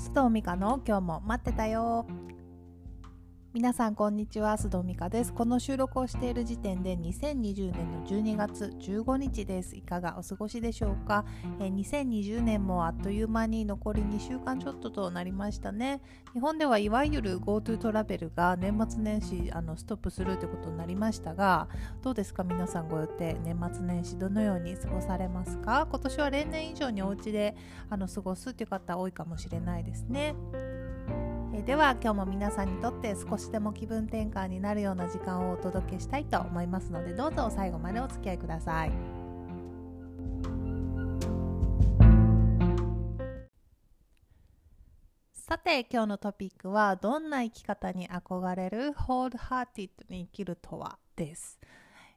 [0.00, 2.06] 須藤美香の今日も待ってたよ。
[3.52, 5.32] 皆さんこんにちは須藤美香です。
[5.32, 9.74] この収録をしている時点で2020年の12月15日です。
[9.74, 11.24] いかがお過ごしでしょうか、
[11.58, 16.00] えー、2020年もあっという間に残り2週間ちょっととなりましたね。
[16.32, 21.66] 日本ではいわゆる GoTo トラベルが年末年始あのストップするということになりましたが
[22.02, 22.44] どうですか？
[22.44, 25.88] 皆さんご予定年末年始どのように過ごされますか？
[25.90, 27.56] 今年は例年以上にお家で
[27.88, 30.36] あの過ごすという方多いかもしれないですね
[31.60, 38.92] えでは今日も皆さんにとって少しでも気分転換になるような時間をお届けしたいと思いますのでどうぞ最後までお付き合いください。
[45.32, 50.96] さて今日のトピックはどんな生き方に憧れる Hold Hearted に生きるとは？
[51.16, 51.58] です。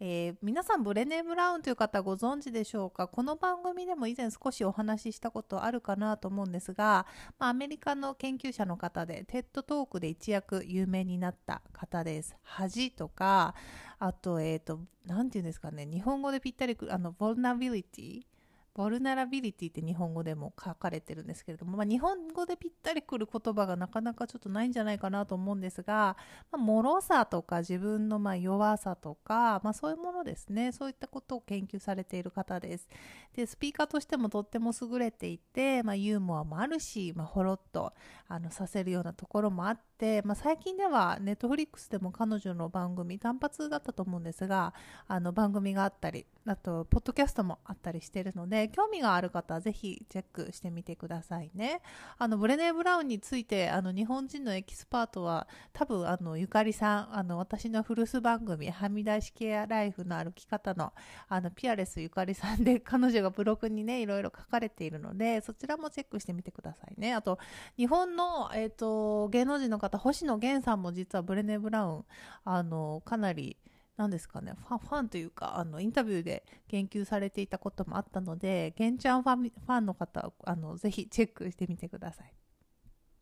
[0.00, 3.08] えー、皆さんブレネ・ブラウンという方ご存知でしょうか？
[3.08, 7.04] この番組でも以前少しお話ししたことあるかなと思うんですが、
[7.36, 12.36] まあ、アメリカの研究者の方で TED Talk で一躍有名になった方です。
[12.44, 13.56] 恥とか
[13.98, 26.16] あとえ、ー、と何て言うんですかね日本語でぴったりくるあの vulnerability vulnerability って日本語でも書かれてるんですけれども、まあ、日本語でぴったりくる言葉がなかなかちょっとないんじゃないかなと思うんですが、
[26.52, 30.70] まあ、脆さとか自分のま弱さとか、まあ、そういうものですね。
[30.70, 32.88] そういったことを研究されている方です。
[33.34, 37.92] でスピーカーとしてもとっても優れていて、まユーモアもあるし、まほろっと
[38.28, 44.72] あのさせるようなところもあって、ま最近ではネットフリックスでも彼女の番組単発だったと思うんですが
[45.08, 51.80] あの番組があったりあとポッドキャストもあったりしてるので興味がある方はぜひチェックしてみてくださいね。
[52.18, 60.92] あのブレネー・ブラウンについてあの日本人のエキスパートは多分あのゆかりさんあの私の古巣番組はみ出しケアライフの歩き方の
[61.28, 67.14] あのピアレスゆかりさんで 彼女がブログにねいろいろ書かれているのでそちらもチェックしてみてくださいね。
[67.14, 67.38] あと
[67.76, 72.04] 日本の、えーと、芸能人の方星野源さんも実はブレネー・ブラウン
[72.44, 73.56] あのかなり
[73.98, 82.32] 何ですかねファンというかあのインタビューで言及されていたこともあったので玄ちゃんファンファンの方あのぜひチェックしてみてください。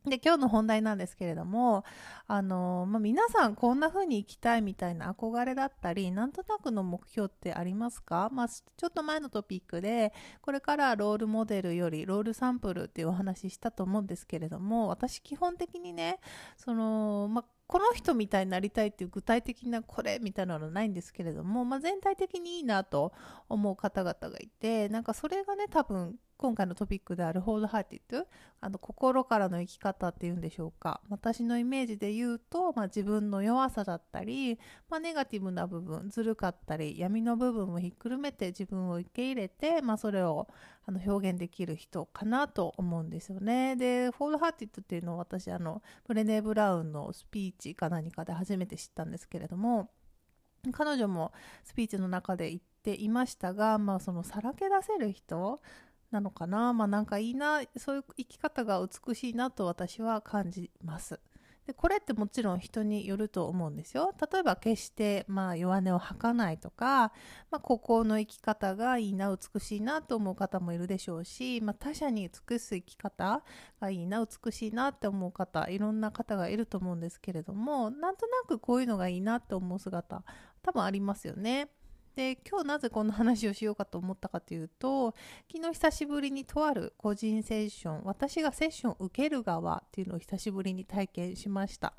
[0.04, 1.84] で今日の本題なんですけれども
[2.28, 10.12] あの、まあ、皆さんこんな風に生きたいみたいな憧れだったりなんとなくの目標ってありますか、まあ、ちょっと前のトピックで
[10.42, 16.20] これからロールモデルよりロールサンプルっていうお話ししたと思うんですけれども私基本的にね
[16.56, 23.12] その、まあこの人みたいになりたいっていう具体的なこれみたいなのはないんですけれども、まあ、全体的にいいなと
[23.48, 28.26] 思う方々がいてなんかそれがね多分今回のトピックであるホールハーティッド
[28.60, 31.00] あの心からの生き方っていうんでしょうか。
[31.08, 34.58] 私のイメージで言うと、まあ、自分の弱さだったり、
[34.90, 40.48] まあ、ネガティブな部分ずるかったり闇の部分もひっくるめて自分を受け入れて、まあ、それを
[40.84, 43.76] あの表現できる人かなと思うんですよね。
[43.76, 49.90] でホールハーティッドっていうのを私あのブレネー・ブラウンのスピーチか何かで初めて知ったんですけれども
[50.72, 51.32] 彼女も
[51.64, 55.60] スピーチの中で言っていましたが、まあ、そのさらけ出せる人
[56.16, 56.72] なのかな？
[56.72, 61.20] まあなんかいいなそういう生き方が美しいなと私は感じます。
[61.66, 64.14] でこれってもちろん人によると思うんですよ。
[64.32, 67.12] 例えば決してまあ弱音を吐かないとか、
[67.50, 73.42] まあ、孤高の生き方がいいな美しいなと思う方もいるでしょうし、まあ、他者に尽くす生き方
[73.80, 80.22] がいいな美しいなって思う方いろんな方がいると思うんですけれどもなんとなくこういうのがいいなって思う姿
[80.62, 81.68] 多分ありますよね。
[82.16, 85.14] で今日なぜこんな話をしようかと思ったかというと
[85.52, 91.92] 昨日久しぶりにとある個人セッション私がセッションを受ける側っていうのを久しぶりに体験しました。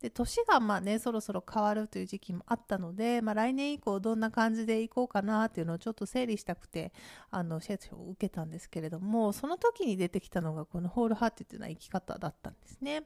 [0.00, 6.92] で年がまあねそろそろ変わるという時期もあったので、まあ、来年以降どんな感じでいこうかなっていうのをちょっと整理したくて
[7.30, 13.04] あのセッションを受けたんですけれどもその時に出てきたのがこのホールハーティというような生き方だったんですね。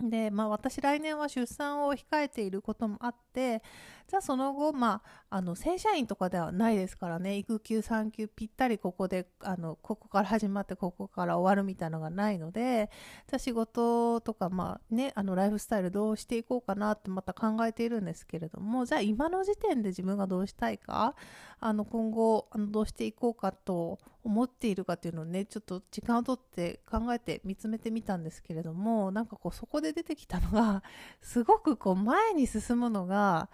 [0.00, 3.62] で、まあ、私来年は出産を控えていることもあって
[4.08, 7.36] じゃあその後、まあ、あの正社員とかではないですからね。
[7.38, 12.88] 育休産休ぴったりここであのここから始まってここから終わるみたいなのがないので
[13.26, 21.16] じゃあ仕事とか、まあね、あのライフスタイルどうしていこうかなってまた考えているんですけれどもじゃあ今の時点で自分がどうしたいか
[21.58, 30.82] あの今後あのどうしていこうかと思っているかっていうのをねちょっと時間をとって考えて見つめてみたんですけれどもなんかこうそこで出てきたのが
[31.22, 33.48] すごくこう前に進むのが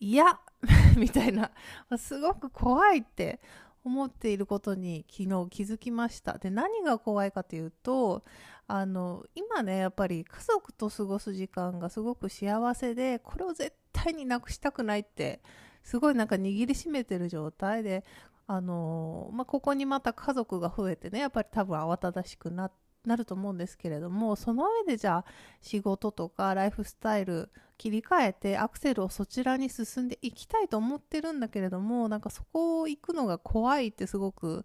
[0.00, 0.40] 嫌
[0.98, 1.52] みたいな
[1.96, 3.40] すごく怖いって
[3.84, 6.38] 思っていることに昨日気づきました。
[6.38, 8.24] で何が怖いかというと
[8.66, 15.40] あの今ねやっぱり家族と過ごす時間がすごく幸せでこれを絶対になくしたくないって
[15.84, 18.04] すごいなんか握りしめてる状態で
[18.46, 22.70] あのまあ、ここにまた家族が増えてねやっぱり多分慌ただしくな
[23.06, 25.24] ると思うんですけれどもその上でじゃあ
[25.62, 34.64] 仕事とかライフスタイル切り替えてアクセルをそちらに進んでいきたいと思ってるんだけれどもなんかそこを行くのが怖いってすごく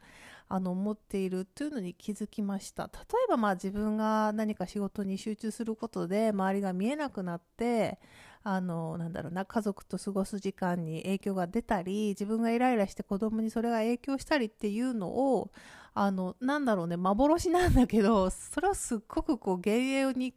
[0.49, 2.83] あの思っているというのに気づきました。
[2.85, 2.89] 例
[3.25, 7.99] えばまあ自分が何か仕事に集中することで周りが見えなくなって
[8.43, 15.51] あのなんだろうな家族と過ごす時間に影響が出たり自分がイライラして子供にそれが影響したりっていうのを
[15.93, 20.33] あのなんだろうね幻なんだけどそれをすっごくこう幻影に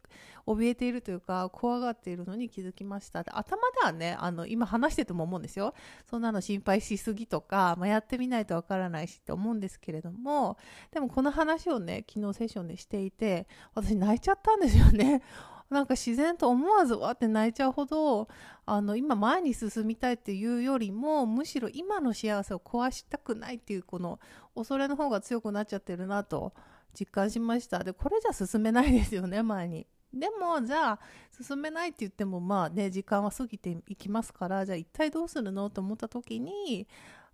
[0.46, 3.20] 怯えているというか怖がっているのに気づきました。
[3.20, 5.74] 頭ではねあの今話してても思うんですよ。
[6.10, 10.56] そんなの心配しすぎとか、まあ、やってみないとわからないしって思うんですけれども
[10.90, 15.22] でもこの話をね昨日セッションでしていて私泣いちゃったんですよね。
[15.72, 18.28] なんか自然と思わずわって泣いちゃうほど
[18.66, 24.20] あの今前に進みたいっていうよりもむしろ今の幸せを壊したくないっていうこの
[24.54, 26.52] 恐れの方が強くなっちゃってるなと
[26.98, 27.82] 実感しました。
[27.82, 29.86] でこれじゃ進めないですよね前に。
[30.12, 30.98] でもじゃあ
[31.42, 35.70] 進めないって言ってもまあね時間は過ぎていきますからじゃあ一体どうするの？
[35.70, 36.86] と思った時に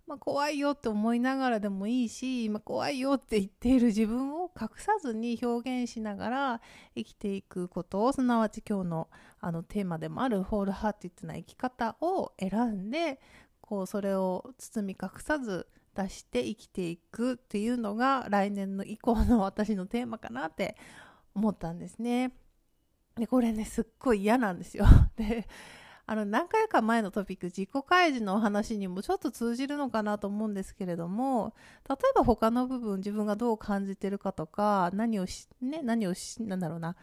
[0.09, 6.61] まあ、怖いよって思いながらでもいいし、まあ、怖いよって言っている自分を隠さずに表現しながら
[6.95, 9.07] 生きていくことをすなわち今日の
[9.39, 13.19] あのテーマでもあるホールハーティッドな生き方を選んで
[13.61, 20.75] こうそれを包み隠さず出して生きていくっていうのが来年の以降の私のテーマかなって
[21.35, 22.33] 思ったんですね。
[23.15, 24.87] でこれねすっごい嫌なんですよ。
[25.15, 25.47] で
[26.11, 31.53] あの何回か前のトピック自己開示のお話にもちょっと通じるのかなと思うんですけれども
[31.87, 36.95] 例えば他の部分自分がどう感じてるかとか何をし、ね、何をしなんだろうな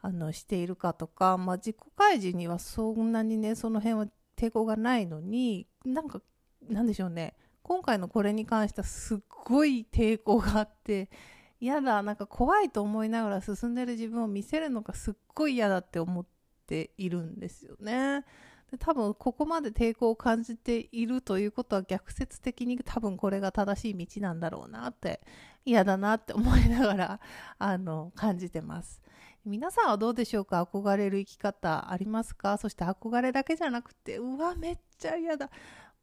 [0.00, 4.06] あのしているかとか、まあ、自己開示にはそんなにねその辺は
[4.38, 6.22] 抵抗がないのになんか
[6.70, 7.34] なんでしょうね
[7.64, 11.10] 今回のこれに関してはすっごい抵抗があって
[11.58, 16.35] 嫌だなんか怖いと思いながら進んでる自分を見せるのがすっごい嫌だって思って。
[16.66, 18.24] ているんですよね。
[18.70, 25.20] で多分ここまで抵抗を感じているということは逆説的に多分これが正しい道なんだろうなって
[25.64, 27.20] 嫌だなって思いながら
[27.58, 29.00] あの感じてます。
[29.44, 30.64] 皆さんはどうでしょうか？
[30.64, 32.58] 憧れる生き方ありますか？
[32.58, 35.48] そして憧れだけじゃなくてうわめっちゃ嫌だ。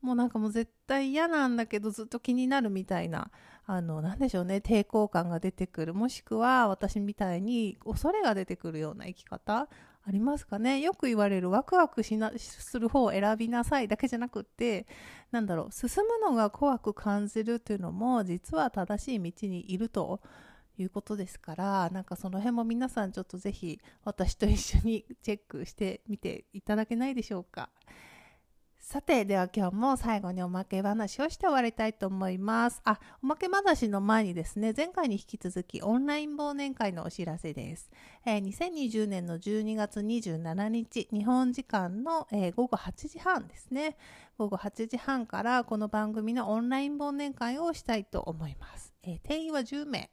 [0.01, 3.31] もうなんかもう絶対嫌なんだけどずっと気になるみたいな
[3.65, 4.57] あの何でしょうね？
[4.57, 5.93] 抵抗感が出てくる。
[5.93, 9.67] もしくは私みたいに恐れが出てくるような生き方
[10.05, 10.81] ありますかね？
[10.81, 14.85] よく言われるワクワクしなする方を選びなさいだけじゃなくて
[15.31, 20.19] なんだろう進むのが怖く感じるというのも実は正しい道にいると
[20.77, 27.69] いうことですからなんかその辺も皆さんちょっとぜひ私と一緒にチェックしてみていただけないでしょうか？
[28.83, 32.81] さて、では今日も最後におまけ話をして終わりたいと思います。
[32.83, 37.89] あ、おまけ話の前にですね、前回に引き続きオンライン忘年会のお知らせです。
[38.25, 43.95] えー、2020年の12月27日、日本時間の、えー、午後8時半ですね。
[44.37, 48.93] 午後8時半からこの番組のオンライン忘年会をしたいと思います。
[49.03, 50.11] えー、定員は10名。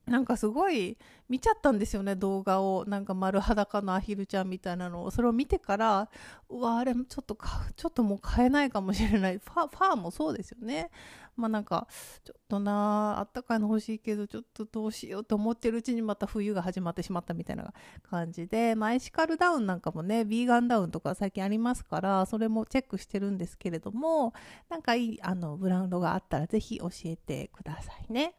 [0.09, 0.97] なんかすごい
[1.29, 2.85] 見ちゃったんですよね動画を。
[2.87, 5.11] なんか丸裸のアヒルちゃんみたいなのを。
[5.11, 6.09] それを見てから
[6.49, 7.37] うわあれちょっと
[7.77, 9.39] ちょっともう買えないかもしれない。
[9.39, 10.91] ファファーもそうですよね。
[11.39, 11.87] まあなんか
[12.25, 17.73] ちょっとなあったかいの欲しいけどちょっとどうしようと思ってるうちにまた冬が始まってしまったみたいな
[18.11, 24.35] 感じで、まあ、エシカルダウンなんかもねビーガンダウンとか最近ありますからそれもチェックしてるんですけれども
[24.69, 28.35] なんかいいあのブランドがあったらぜひ教えてくださいね。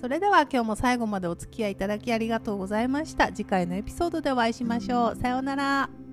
[0.00, 3.26] それでは今日も最後までお付き合いいただきありがとうございました。
[3.26, 5.16] 次回のエピソードでお会いしましょう。
[5.16, 6.07] さようなら。